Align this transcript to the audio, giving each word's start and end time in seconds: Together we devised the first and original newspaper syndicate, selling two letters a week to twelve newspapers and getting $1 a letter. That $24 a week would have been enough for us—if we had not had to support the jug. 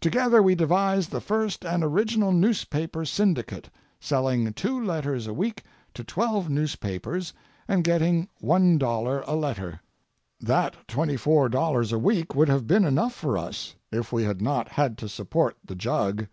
Together 0.00 0.42
we 0.42 0.54
devised 0.54 1.10
the 1.10 1.20
first 1.20 1.62
and 1.62 1.84
original 1.84 2.32
newspaper 2.32 3.04
syndicate, 3.04 3.68
selling 4.00 4.50
two 4.54 4.82
letters 4.82 5.26
a 5.26 5.34
week 5.34 5.62
to 5.92 6.02
twelve 6.02 6.48
newspapers 6.48 7.34
and 7.68 7.84
getting 7.84 8.30
$1 8.42 9.22
a 9.26 9.36
letter. 9.36 9.80
That 10.40 10.74
$24 10.88 11.92
a 11.92 11.98
week 11.98 12.34
would 12.34 12.48
have 12.48 12.66
been 12.66 12.86
enough 12.86 13.12
for 13.12 13.36
us—if 13.36 14.10
we 14.10 14.22
had 14.24 14.40
not 14.40 14.68
had 14.70 14.96
to 14.96 15.06
support 15.06 15.58
the 15.62 15.74
jug. 15.76 16.28